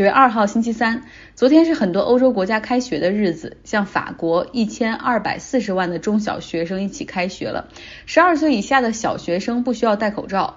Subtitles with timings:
[0.00, 1.02] 九月二号星期三，
[1.34, 7.68] 昨天是很多欧洲国家开学的日子，像法国一千二百四十万的中小学生一起开学了，
[8.06, 10.56] 十二岁以下的小学生不需要戴口罩。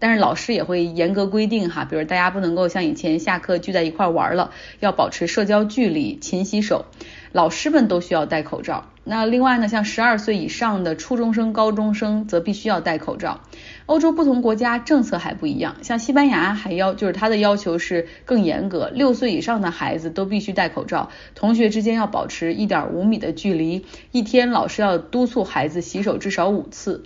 [0.00, 4.50] 但是老师也会严格规定哈，比如大家不能够像以前下课聚在一块玩了，
[4.80, 6.86] 要保持社交距离，勤洗手。
[7.30, 8.86] 老师们都需要戴口罩。
[9.10, 13.40] 那另外呢，像十二岁以上的初中生、高中生则必须要戴口罩。
[13.86, 27.04] 欧洲不同国家政策还不一样，像西班牙还要就是它的要求是更严格，六岁以上的孩子都必须戴口罩，同学之间要保持一点五米的距离，一天老师要督促孩子洗手至少五次。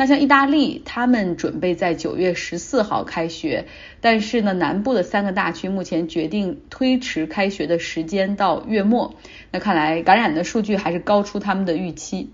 [0.00, 3.66] 那像意大利，他们准备在九月十四号开学，
[4.00, 9.16] 但是呢，南部的三个大区目前决定推迟开学的时间到月末。
[9.50, 12.30] 那看来感染的数据还是高出他们的预期。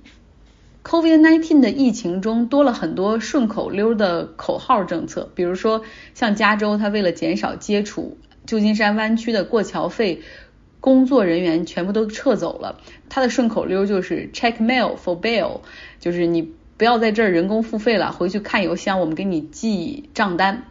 [0.82, 5.80] COVID-19 的疫情中多了很多顺口溜的口号政策，比如说
[6.12, 10.20] 像加州，它为了减少接触，旧金山湾区的过桥费
[10.80, 12.78] 工作人员全部都撤走了。
[13.08, 15.60] 它的顺口溜就是 Check mail for bail，
[15.98, 16.52] 就是你。
[16.76, 20.64] 不要在这儿人工付费了，回去看邮箱，我们给你寄账单。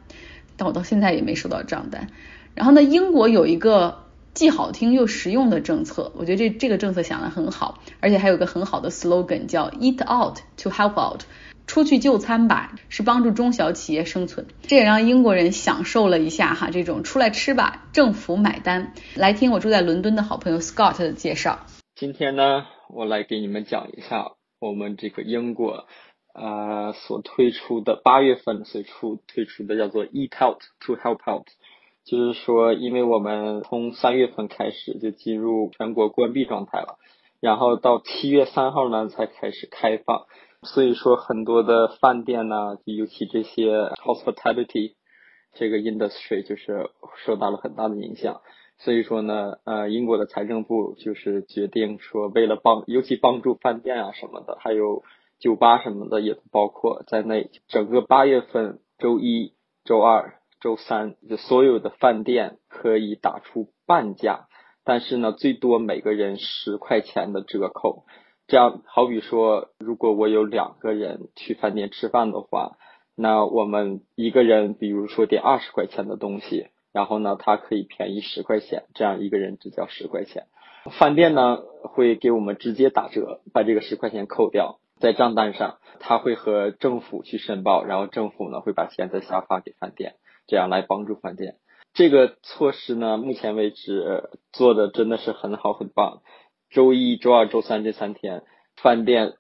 [0.56, 2.08] 但我到现在也没收到账单。
[2.54, 11.22] 然后呢，英国有一个既好听又实用的政策，我觉得这这个政策想的很好，而且还有个很好的 slogan 叫 Eat out to help out，
[11.66, 14.46] 出去就餐吧，是帮助中小企业生存。
[14.62, 18.94] 这也让英国人享受了一下哈，这种出来吃吧，政府买单。
[19.16, 21.66] 来听我住在伦敦的好朋友 Scott 的介绍。
[21.96, 24.34] 今天呢，我来给你们讲一下。
[24.64, 25.88] 我们这个英国
[26.32, 31.48] 啊所推出的八月份所出推出的叫做 Eat Out to Help Out，
[32.06, 36.98] 就是说，因为我们从三月份开始就进入全国关闭状态了，
[37.42, 40.28] 然后到七月三号呢才开始开放，
[40.62, 43.70] 所以说很多的饭店呢，尤其这些
[44.06, 44.94] hospitality
[45.54, 46.90] 这个 industry 就是
[47.26, 48.42] 受到了很大的影响。
[48.84, 55.04] 所以说呢，呃，英国的财政部就是决定说，为了帮，尤其帮助饭店啊什么的，还有
[55.40, 57.50] 酒吧什么的，也包括在内。
[57.70, 59.54] 整个八月份周一、
[59.86, 64.48] 周二、周三，就所有的饭店可以打出半价，
[64.84, 68.04] 但是呢，最多每个人十块钱的折扣。
[68.48, 72.76] 这样，好比说，如果我有两个人去饭店吃饭的话，
[73.16, 76.68] 那我们一个人，比如说点二十块钱的东西。
[76.94, 80.46] 然后呢，它可以便宜十块钱，这样一个人只交十块钱。
[81.00, 90.16] 饭店呢会给我们直接打折，把这个十块钱扣掉在账单上，他会和政府去申报，然后政府呢会把钱再下发给饭店，
[90.46, 91.56] 这样来帮助饭店。
[91.94, 96.22] 这个措施呢，目前为止做的真的是很好很棒。
[96.70, 98.44] 周一周二周三这三天，
[98.76, 99.36] 饭店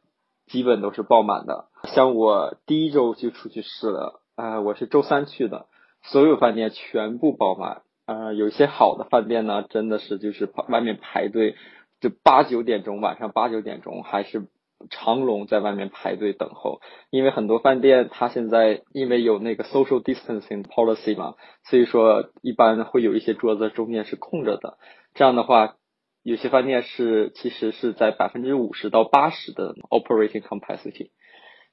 [0.47, 1.67] 基本都是爆满的。
[1.83, 5.67] 像我第一周就出去试了，啊，我是周三去的。
[6.03, 11.55] 所有饭店全部爆满，呃，有些好的饭店呢，真的是就是外面排队，
[12.01, 14.47] 就八九点钟，晚上八九点钟还是
[14.89, 16.81] 长龙在外面排队等候。
[17.09, 24.77] 因为很多饭店它现在因为有那个 social distancing policy 嘛，所以说一般会有一些桌子中间是空着的。
[25.13, 25.75] 这样的话，
[26.21, 31.11] 有些饭店是其实是在百分之五十到八十的 operating capacity，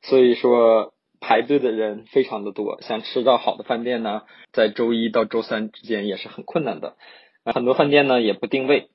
[0.02, 0.94] 所以说。
[1.20, 4.22] 排队的人非常的多，想吃到好的饭店呢，
[4.52, 6.96] 在周一到周三之间也是很困难的。
[7.44, 8.88] 很多饭店呢也不定位，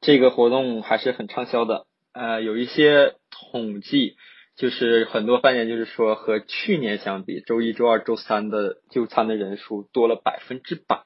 [0.00, 1.86] 这个活动还是很畅销的。
[2.12, 4.16] 呃，有一些统计，
[4.56, 11.04] 就是很多饭店就是说和去年相比，周一周二周三的就餐的人数多了百分之百，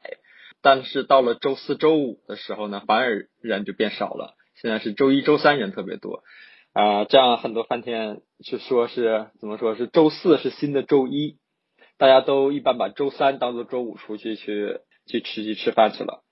[0.62, 4.34] 但是到了周四周五的时候呢，反而人就变少了。
[4.60, 6.22] 现在是周一周三人特别多。
[6.72, 11.38] 啊，这样很多饭店就说是怎么说是周四是新的周一，
[11.97, 16.22] 大家都一般把周三当做周五出去去去吃去吃饭去了。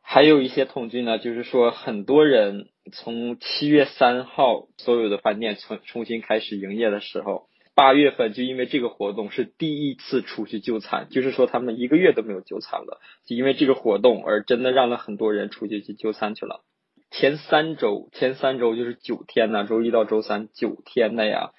[0.00, 16.64] 还有一些统计呢，就是说很多人从七月三号所有的饭店重重新开始营业的时候，八月份就因为这个活动是第一次出去就餐，就是说他们一个月都没有就餐了，就因为这个活动而真的让了很多人出去去就餐去了。
[17.10, 21.50] 前三周，前三周就是九天呢，周一到周三九天的呀，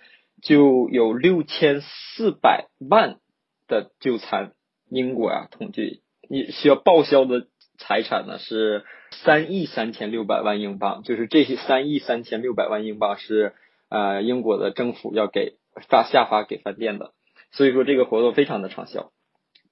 [0.41, 3.19] 就有六千四百万
[3.67, 4.53] 的就餐。
[4.93, 13.53] 英国啊，统计你需要报销的财产呢是三亿三千六百万英镑，就是这些三亿三千六百万英镑是
[13.87, 15.53] 呃英国的政府要给
[15.87, 17.13] 发下发给饭店的，
[17.51, 19.13] 所以说这个活动非常的畅销。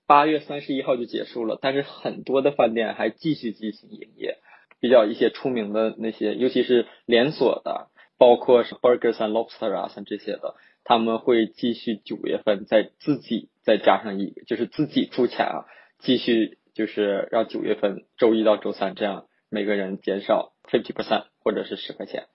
[0.08, 4.38] 八月三十一号就结束了，但是很多的饭店还继续进行营业。
[4.80, 15.66] 比较一些出名的那些，尤其是连锁的，包括是 Burgers and Lobster 啊，像这些的，他们会继续九月份再自己再加上一，就是自己出钱啊，
[16.00, 22.28] 继续就是让九月份周一到周三这样每个人减少 fifty percent 或者是十块钱。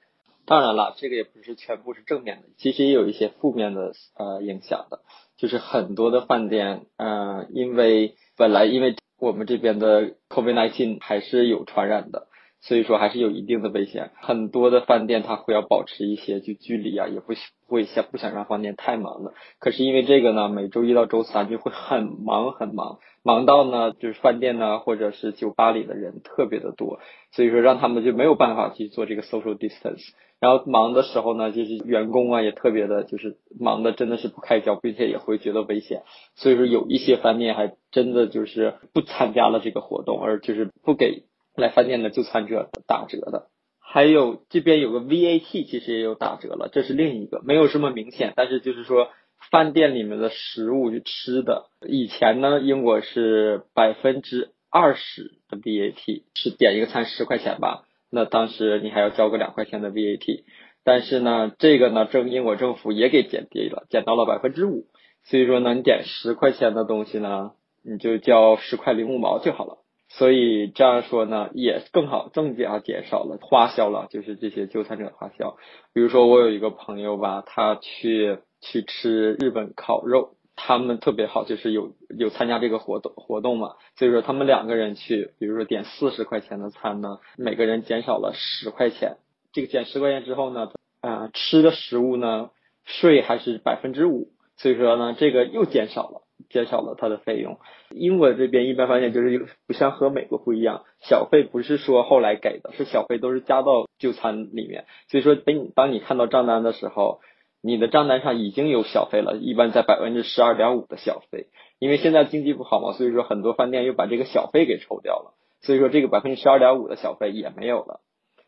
[0.47, 5.01] 当然了，这个也不是全部是正面的，其实也有一些负面的呃影响的，
[5.39, 12.29] 就是很多的饭店，呃，因为本来因为我们这边的 COVID-19 还是有传染的。
[12.67, 17.35] 所以说还是有一定的危险，很多的饭店它会要保持一些就距离啊，也不
[17.67, 19.35] 会想不想让饭店太忙的。
[19.59, 27.01] 可是因为这个呢，每周一到周三就会很忙很忙，忙到呢就是饭店呢或者是酒吧里的人特别的多，
[27.33, 30.03] 所以说让他们就没有办法去做这个 social distance。
[30.41, 36.03] 然后忙的时候呢，就是员工啊也特别的，就是忙的真的是不开交，并且也会觉得危险。
[36.35, 41.25] 所以说有一些饭店还真的就是不参加了这个活动，而就是不给。
[41.57, 43.49] 来饭店的就餐者打折的，
[43.79, 49.09] 还有这边有个 VAT，其实也有打折了，这是另一个，没有什么明显，但是就是说
[49.51, 60.43] 饭店里面的食物就吃的，以前呢英国是百分之二十的 VAT，是点一个餐十块钱吧，那当时你还要交个两块钱的 VAT，
[60.83, 64.87] 但是呢这个呢政英国政府也给减低了，减到了百分之五，
[65.23, 67.53] 所以说呢你点十块钱的东西呢，
[67.85, 69.84] 你就交十块零五毛就好了。
[70.17, 75.57] 所以这样说呢，也更好，更加减少了花销了，就是这些就餐者花销。
[75.93, 89.17] 比如说我有一个朋友吧，他去去吃日本烤肉，他们特别好，就是有有参加这个活动活动嘛，所以说他们两个人去，比如说点四十块钱的餐呢，每个人减少了十块钱。
[89.53, 90.71] 这个减十块钱之后呢，
[91.01, 92.51] 啊，吃的食物呢
[92.85, 94.29] 税还是百分之五，
[94.59, 96.24] 所以说呢，这个又减少了。
[96.51, 97.59] 减少了它的费用。
[97.91, 104.87] 英国这边一般发现就是不像和美国不一样，小费不是说后来给的，是小费都是加到就餐里面。
[105.09, 107.21] 所以说，等你当你看到账单的时候，
[107.63, 111.47] 你的账单上已经有小费了，一般在百分之十二点五的小费。
[111.79, 118.01] 因为现在经济不好嘛，所以说很多饭店又把这个小费给抽掉了，所以说这个百分之十二点五的小费也没有了，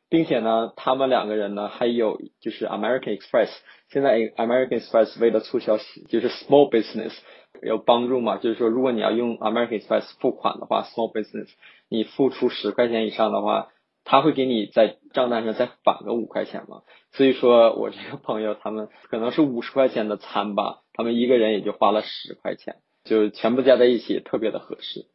[0.09, 3.51] 并且呢，他们两个人呢还有就是 American Express，
[3.89, 5.77] 现在 American Express 为了促销
[6.09, 7.13] 就是 small business。
[7.62, 8.37] 有帮助嘛？
[8.37, 11.49] 就是说，如果你要用 American Express 付款的话，Small Business，
[11.88, 13.69] 你付出十块钱以上的话，
[14.05, 16.82] 他会给你在账单上再返个五块钱嘛。
[17.12, 25.06] 所以说我这个朋友他们可能是五十块钱的餐吧，他们一个人也就花了十块钱，就全部加在一起特别的合适。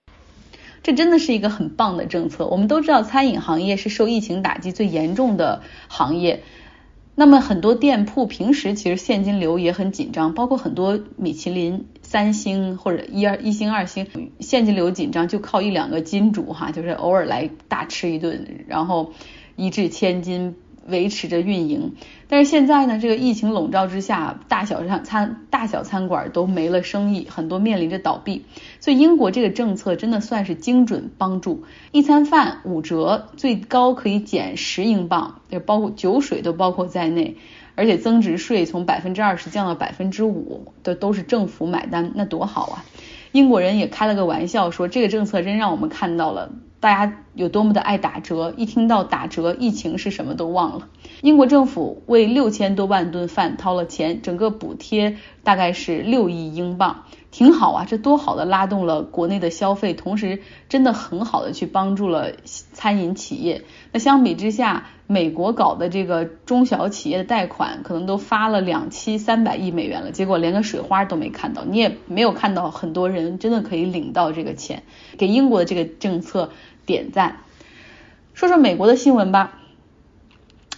[0.84, 2.48] 这真的是一个很棒的政策。
[2.48, 6.42] 我们都知道，餐饮行业是受疫情打击最严重的行业。
[7.14, 14.06] 那么很多店铺平时其实现金流也很紧张，包括很多米其林三星或者一二一星二星，
[14.42, 19.14] 现金流紧张就靠一两个金主哈，就是偶尔来大吃一顿，然后
[19.56, 20.56] 一掷千金。
[20.88, 21.94] 维持着运营，
[22.28, 28.46] 但是现在呢，这个疫情笼罩之下，大小餐餐大小餐馆都没了生意，很多面临着倒闭。
[28.80, 37.38] 所以英国这个政策真的算是精准帮助，一餐饭五折，最高可以减十英镑，也包括酒水都包括在内，
[37.82, 42.86] 而且增值税从百分之二十降到百分之五，的都是政府买单，那多好啊！
[43.32, 46.52] 英国人也开了个玩笑说，这个政策真让我们看到了。
[46.80, 50.90] 大家有多么的爱打折，一听到打折，疫情是什么都忘了。
[51.22, 63.64] 英国政府为六千多万吨饭掏了钱，整个补贴大概是六亿英镑，挺好啊，这多好的拉动了国内的消费，同时真的很好的去帮助了餐饮企业。
[63.92, 74.84] 那相比之下，美国搞的这个中小企业的贷款，可能都发了两期三百亿美元了，结果连个水花都没看到，你也没有看到很多人真的可以领到这个钱，
[75.18, 76.52] 给英国的这个政策。
[76.84, 77.38] 点赞，
[78.34, 79.60] 说说美国的新闻吧。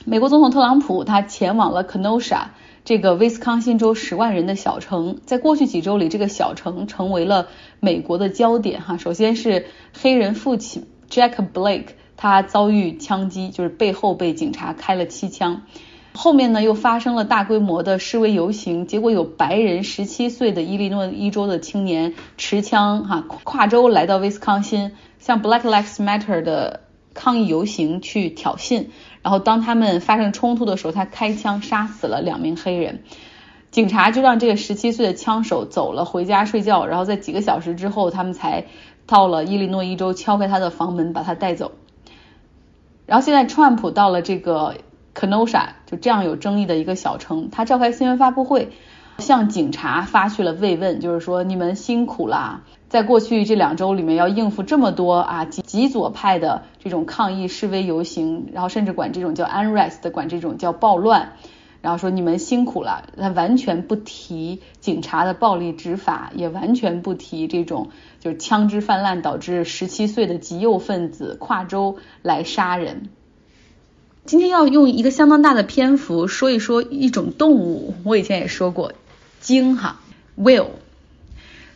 [0.03, 2.47] 美国总统特朗普他前往了 Kenosha
[2.85, 7.47] 这个威斯康星州十万人的小城，在过去几周里，这个小城成为了
[7.79, 8.97] 美国的焦点哈。
[8.97, 11.87] 首先是黑人父亲 Jack Blake，
[12.17, 15.61] 他遭遇枪击，就是背后被警察开了七枪。
[16.13, 24.91] 后面呢又发生了大规模的示威游行，结果有白人十七岁的伊利诺伊州的青年持枪哈跨州来到威斯康星。
[25.19, 26.81] 向 Black Lives Matter 的
[27.13, 28.87] 抗议游行去挑衅，
[29.23, 33.03] 然后当他们发生冲突的时候，他开枪杀死了两名黑人，
[33.71, 36.85] 警察就让这个十七岁的枪手走了，回家睡觉。
[36.85, 38.65] 然后在几个小时之后，他们才
[39.07, 41.71] 到了伊利诺伊州，敲开他的房门，把他带走。
[43.05, 44.75] 然后现在川普到了这个
[45.15, 48.73] Kenosha，就这样有争议的一个小城，他召开新闻发布会，
[49.19, 52.63] 向警察发去了慰问，就是说你们辛苦啦。
[52.89, 61.33] 在过去这两周里面，要应付这么多啊极极左派的这种抗议示威游行，然后甚至管这种叫 unrest，管这种叫暴乱。
[61.81, 67.89] 然后说你们辛苦了，他完全不提警察的暴力执法，也完全不提这种
[68.21, 73.09] 就是枪支泛滥导致十七岁的极右分子跨州来杀人。
[74.23, 78.93] 今天要用一个相当大的篇幅说一说一种动物，我以前也说过，
[79.43, 79.99] 鲸哈
[80.37, 80.67] ，will，。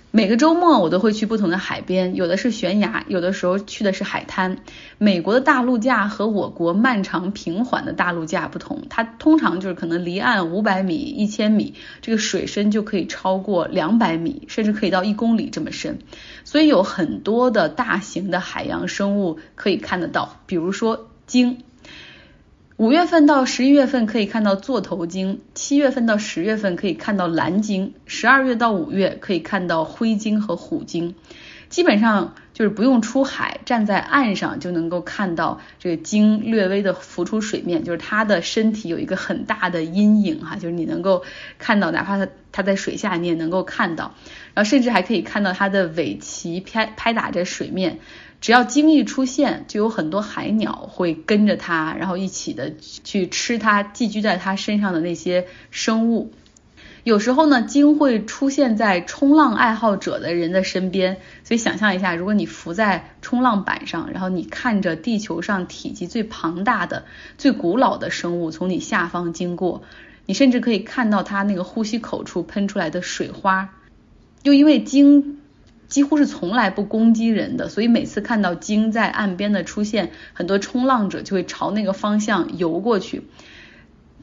[0.10, 4.60] 每个周末我都会去不同的海边，有的是悬崖，有的时候去的是海滩。
[4.98, 16.00] 美国的大陆架和我国漫长平缓的大陆架不同，它通常就是可能离岸五百米、一千米，这个水深就可以超过两百米，甚至可以到一公里这么深。
[16.46, 21.64] 所以有很多的大型的海洋生物可以看得到，比如说鲸。
[22.78, 31.16] 五月份到十一月份可以看到座头鲸，七月份到十月份可以看到蓝鲸，十二月到五月可以看到灰鲸和虎鲸。
[31.70, 41.24] 基本上就是不用出海，站在岸上就能够看到这个鲸略微的浮出水面，就是它的身体有一个很大的阴影哈，就是你能够
[41.60, 44.16] 看到，哪怕它它在水下你也能够看到，
[44.54, 48.00] 然后甚至还可以看到它的尾鳍拍拍打着水面。
[48.40, 52.72] 只要鲸一出现，就有很多海鸟会跟着它，然后一起的
[53.04, 56.32] 去吃它寄居在它身上的那些生物。
[57.08, 61.22] 有时候呢，鲸会出现在冲浪爱好者的人的身边。
[61.46, 67.06] 所以想象一下，如果你浮在冲浪板上，然后你看着地球上体积最庞大的、
[67.38, 69.84] 最古老的生物从你下方经过，
[70.26, 73.70] 你甚至可以看到它那个呼吸口处喷出来的水花。
[74.44, 75.40] 又因为鲸。
[75.88, 83.24] 几乎是从来不攻击人的，所以每次看到鲸在岸边的出现，很多冲浪者就会朝那个方向游过去。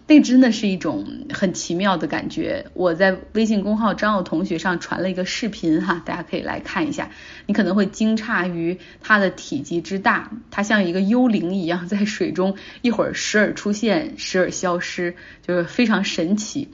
[0.06, 2.66] 那真的是一种很奇妙的感觉。
[2.74, 7.10] 我在微信公号张奥同学上传了一个视频哈，大家可以来看一下。
[7.46, 16.68] 你可能会惊诧于它的体积之大，它像一个幽灵一样在水中，一会儿时而出现，时而消失，就是非常神奇。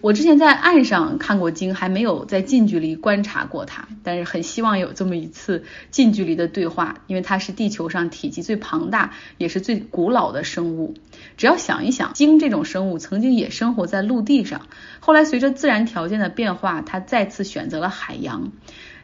[0.00, 10.94] 我之前在岸上看过鲸，还没有在近距离观察过它，但是很希望有这么一次近距离的对话，因为它是地球上体积最庞大，也是最古老的生物。
[11.36, 14.62] 只要想一想，鲸这种生物曾经也生活在陆地上，
[15.00, 18.52] 后来随着自然条件的变化，它再次选择了海洋。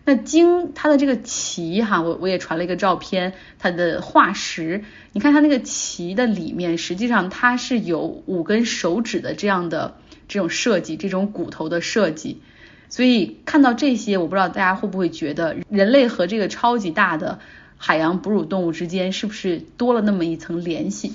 [0.07, 9.97] 那鲸它的这个鳍哈，我我也传了一个照片，它的化石，你看它那个鳍的里面，实际上它是有五根手指的这样的。
[10.29, 12.41] 这种设计，这种骨头的设计，
[12.89, 17.39] 所以看到这些，我不知道大家会不会觉得，人类和这个超级大的
[17.77, 21.13] 海洋哺乳动物之间是不是多了那么一层联系？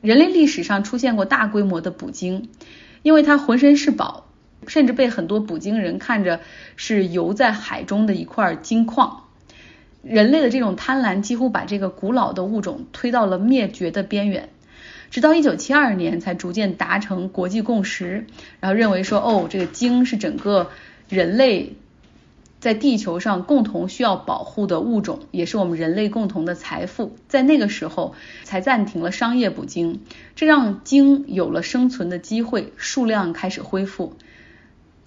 [0.00, 2.48] 人类历史上出现过大规模的捕鲸，
[3.02, 4.28] 因为它浑身是宝，
[4.66, 6.40] 甚至被很多捕鲸人看着
[6.76, 9.24] 是游在海中的一块金矿。
[10.02, 14.48] 人类的这种贪婪，几乎把这个古老的物种推到了灭绝的边缘。
[15.10, 18.26] 直到一九七二年才逐渐达成国际共识，
[18.60, 20.70] 然后认为说，哦，这个鲸是整个
[21.08, 21.76] 人类
[22.60, 27.16] 在地球上共同需要保护的物种，也是我们人类共同的财富。
[27.28, 30.00] 在那个时候才暂停了商业捕鲸，
[30.34, 34.16] 这让鲸有了生存的机会，数量开始恢复。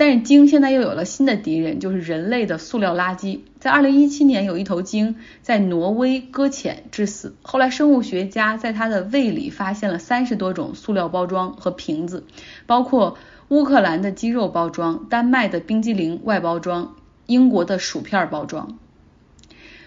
[0.02, 3.42] 但是鲸现在又有了新的敌人，就是人类的塑料垃圾。
[3.60, 7.36] 在二零一七年，有一头鲸在挪威搁浅致死。
[7.44, 12.24] 后来，生物学家在它的胃里发现了三十多种塑料包装和瓶子，
[12.66, 13.16] 包括
[13.50, 16.96] 乌克兰的鸡肉包装、丹麦的冰激凌外包装、
[17.28, 18.80] 英国的薯片包装。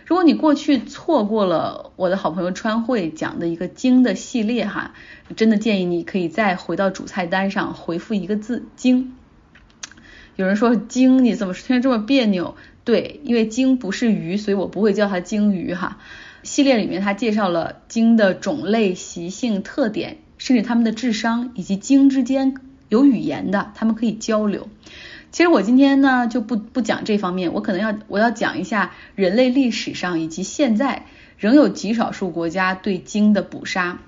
[0.07, 4.95] 如果你过去错过了我的好朋友川汇讲的一个鲸的系列哈，
[5.35, 9.17] 真的建议你可以再回到主菜单上回复一个字“鲸”。
[10.37, 12.57] 有人说鲸，你怎么听着这么别扭？
[12.85, 15.99] 对，因为鲸不是鱼，所以我不会叫它鲸鱼哈。
[16.43, 22.55] 系列里面它介绍了鲸的种类、习性、特点，甚至它们的智商，以及鲸之间
[22.89, 24.69] 有语言的，它们可以交流。
[25.31, 31.07] 其实我今天呢就不不讲这方面，我可能要我要讲一下人类历史上以及现在
[31.39, 33.99] 仍有极少数国家对鲸的捕杀。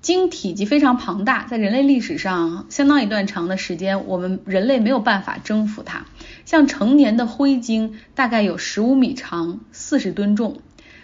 [0.00, 6.06] 鲸体积非常庞大，在人类历史上相当一段长的时间，我们人类没有办法征服它。
[6.46, 10.54] 像成年的灰鲸大概有十五米长，四十吨重；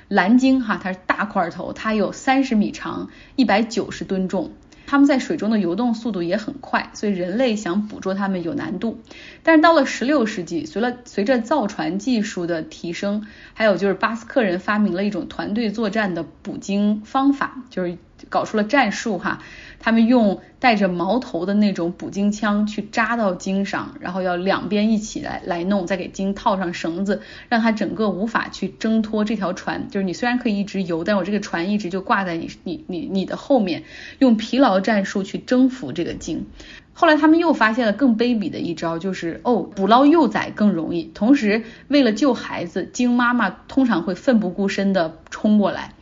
[0.08, 4.52] 蓝鲸哈，它是大块头，它有三十米长，一百九十吨重。
[4.88, 9.00] 它们在水中的游动速度也很快，所以人类想捕捉它们有难度。
[9.42, 17.98] 但是到了十六世纪，随了随着造船技术的提升，还有就是巴斯克人发明了一种团队作战的捕鲸方法，就是
[18.28, 19.40] 搞出了战术哈。
[19.78, 29.88] 他们用带着矛头的那种捕鲸枪去扎到鲸上，然后要两边一起来来弄，再给鲸套上绳子，让它整个无法去挣脱这条船。
[29.90, 33.85] 就是你虽然可以一直游，但我这个船一直就挂在你你你你的后面，
[34.18, 36.46] 用疲劳战术去征服这个鲸。
[36.94, 41.04] 后来他们又发现了更卑鄙的一招，就是哦，捕捞幼崽更容易。
[41.04, 45.92] 同时，为了救孩子，鲸妈妈通常会奋不顾身地冲过来。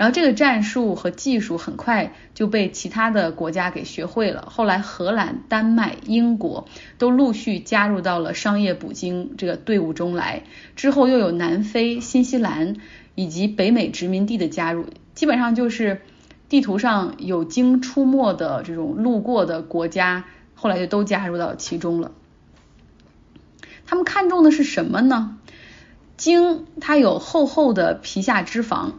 [0.00, 4.48] 然后这个战术和技术很快就被其他的国家给学会了。
[4.50, 6.66] 后来荷兰、丹麦、英国
[6.96, 10.44] 都陆续加入到了商业捕鲸这个队伍中来。
[10.74, 12.76] 之后又有南非、新西兰
[13.14, 16.00] 以及北美殖民地的加入，基本上就是
[16.48, 22.12] 地图上有鲸出没的这种路过的国家，后来就都加入到其中了。
[23.84, 25.36] 他们看重的是什么呢？
[26.16, 28.92] 鲸它有厚厚的皮下脂肪。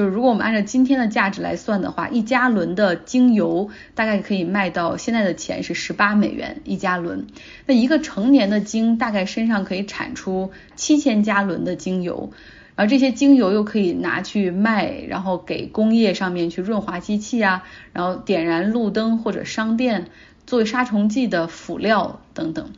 [0.00, 7.26] 就是如果我们按照今天的价值来算的话，一加仑的精油大概可以卖到现在的钱是十八美元一加仑。
[7.66, 12.32] 那一个成年的鲸大概身上可以产出七千加仑的精油，
[12.76, 20.06] 然后这些精油又可以拿去卖，然后给工业上面去润滑机器啊，然后点燃路灯或者商店
[20.46, 22.70] 作为杀虫剂的辅料等等。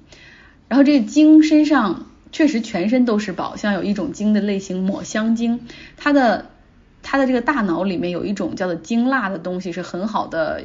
[0.66, 5.60] 然后这个鲸身上确实全身都是宝，像有一种鲸的类型抹香鲸，
[5.96, 6.46] 它的。
[7.02, 10.62] 它的这个大脑里面有一种叫做精蜡的东西，是很好的，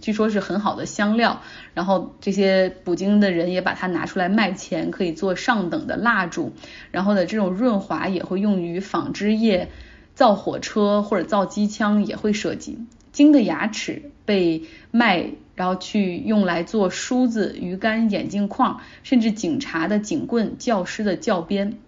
[0.00, 1.42] 据说是很好的香料。
[1.74, 6.52] 然后这些捕鲸的人也把它拿出来卖钱，可以做上等的蜡烛。
[6.90, 9.68] 然后呢，这种润滑也会用于纺织业、
[10.14, 12.78] 造火车或者造机枪也会涉及。
[13.12, 21.78] 鲸的牙齿被卖，然后去用来做梳子、鱼竿、眼镜框，甚至警察的警棍、教师的教鞭。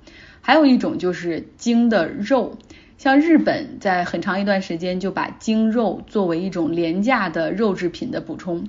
[0.41, 2.59] 还有一种就是鲸的肉。
[3.03, 8.69] 像日本在很长一段时间就把鲸肉作为一种廉价的肉制品的补充。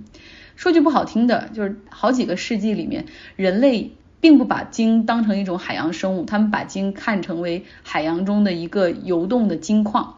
[0.56, 10.16] 说句不好听的，就是好几个世纪里面，人类并不把鲸当成一种海洋生物，他们把鲸看成为海洋中的一个游动的金矿。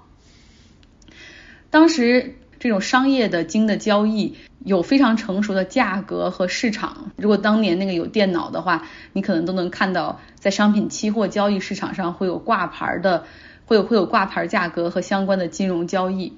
[1.70, 7.12] 当时这种商业的鲸的交易有非常成熟的价格和市场。
[7.18, 13.26] 如果当年那个有电脑的话，你可能都能看到在商品期货交易市场上会有挂牌的。
[13.66, 16.34] 会有会有挂牌价格和相关的金融交易，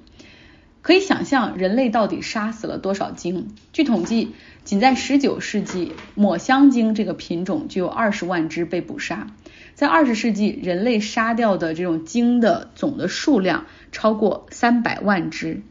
[0.82, 3.48] 可以想象人类到底杀死了多少鲸？
[3.72, 4.32] 据统计，
[4.64, 9.26] 仅在十九世纪，抹香鲸这个品种就有二十万只被捕杀。
[9.74, 15.62] 在二十世纪，人类杀掉的这种鲸的总的数量超过三百万只。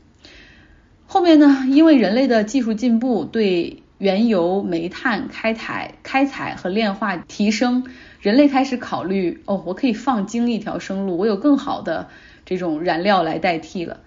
[1.07, 7.85] 后面呢，因为人类的技术进步，对原油、煤炭开采、开采和炼化提升。
[8.19, 12.09] 人类开始考虑，哦，我可以放精一条生路，我有更好的
[12.45, 14.01] 这种燃料来代替了。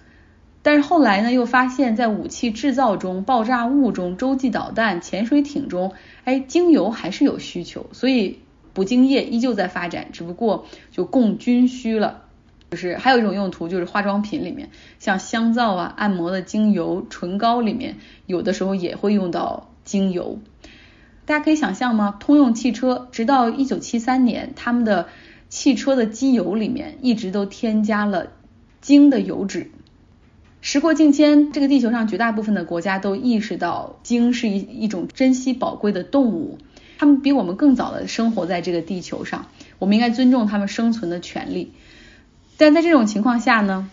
[0.62, 8.40] 但是后来呢，又发现，在武器制造中、爆炸物中、洲际导弹、潜水艇中，哎，精油还是有需求，所以
[8.74, 12.24] 捕鲸业依旧在发展，只不过就供军需了。
[12.70, 20.38] 就是还有一种用途，就是化妆品里面，像香皂啊、按摩的精油、唇膏里面，有的时候也会用到精油。
[21.26, 22.16] 大家可以想象吗？
[22.20, 25.08] 通用汽车直到一九七三年，他们的
[25.48, 28.28] 汽车的机油里面一直都添加了
[28.80, 29.72] 鲸的油脂。
[30.60, 36.58] 时过境迁，这个地球上绝大部分的国家都意识到鲸是一一种珍稀宝贵的动物，
[36.98, 39.46] 他们比我们更早的生活在这个地球上，
[39.80, 41.72] 我们应该尊重他们生存的权利。
[42.56, 43.90] 但在这种情况下呢，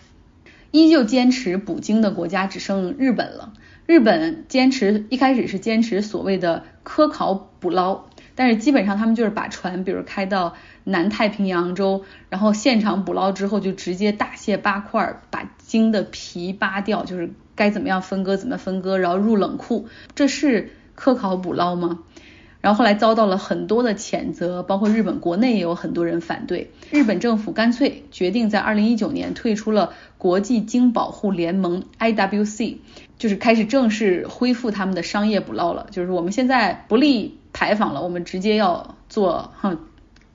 [0.70, 3.52] 依旧坚持捕鲸的国家只剩日本了。
[3.88, 22.00] 日本坚持一开始是坚持所谓的科考捕捞，但是基本上他们就是把船，比如开到南太平洋洲，然后现场捕捞之后就直接大卸八块，把鲸的皮扒掉，就是该怎么样分割怎么分割，然后入冷库，这是科考捕捞吗？
[22.60, 32.78] 然后后来遭到了很多的谴责，包括日本国内也有很多人反对，日本政府干脆决定在二零一九年退出了国际鲸保护联盟 IWC，
[33.16, 35.86] 就是开始正式恢复他们的商业捕捞了。
[35.92, 39.78] 就是我们现在不立牌坊了，我们直接要做哼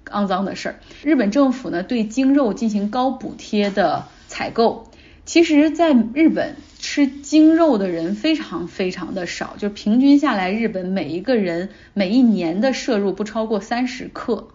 [0.06, 0.76] 肮脏的事儿。
[1.04, 4.88] 日本政府呢对鲸肉进行高补贴的采购，
[5.26, 6.56] 其实在日本。
[6.86, 14.50] 吃鲸肉的人非常非常的少，就平均下来，日本每一个人每一年的摄入不超过三十克。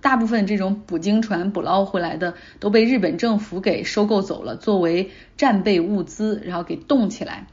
[0.00, 7.46] 大部分这种捕鲸船捕捞回来的都被日本政府给收购走了，作为战备物资，然后给冻起来。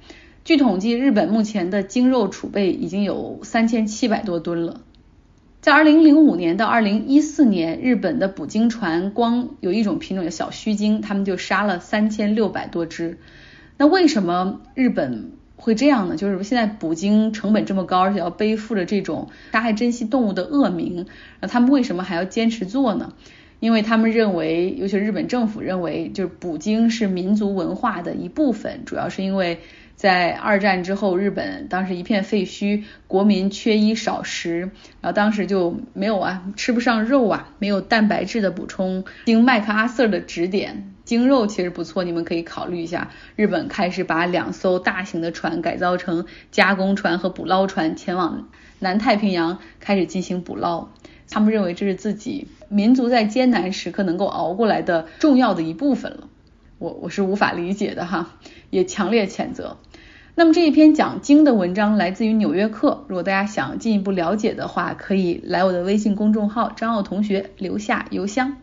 [0.43, 4.81] 据统计，日本目前的鲸肉储备已经有三千七百多吨了。
[5.61, 13.17] 在二零零五年到二零一四年，日本的捕鲸船光有一种品种叫小须鲸，他们就杀了三千六百多只。
[13.75, 16.15] 那为什么日本会这样呢？
[16.15, 21.07] 就是现在捕鲸成本这么高，而且要背负着这种杀害珍稀动物的恶名，
[21.41, 23.11] 那他们为什么还要坚持做呢？
[23.59, 29.59] 因为他们认为，尤其是日本政府认为，就是捕鲸是民族文化的一部分，主要是因为
[29.99, 34.59] 在二战之后，日本当时一片废墟，国民缺衣少食，
[35.01, 39.03] 然后当时就没有啊，吃不上肉啊，没有蛋白质的补充。
[39.25, 43.09] 经麦克阿瑟的指点，鲸肉其实不错，你们可以考虑一下。
[43.35, 48.47] 日本开始把两艘大型的船改造成加工船和捕捞船，前往
[48.79, 50.87] 南太平洋开始进行捕捞。
[51.29, 56.29] 他们认为这是自己民族在艰难时刻能够熬过来的重要的一部分了。
[56.77, 58.37] 我我是无法理解的哈，
[58.69, 59.75] 也强烈谴责。
[60.39, 68.55] 那么这一篇讲经的文章来自于《纽约客》，如果大家想进一步了解的话，可以来我的微信公众号张奥同学留下邮箱。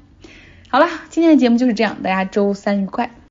[0.71, 3.11] 好了，今天的节目就是这样，大家周三愉快。